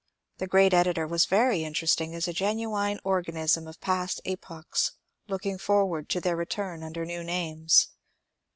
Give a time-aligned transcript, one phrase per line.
[0.39, 4.93] The great editor was very interesting as a genuine organism of past epochs
[5.27, 7.89] looking forward to their return under new names.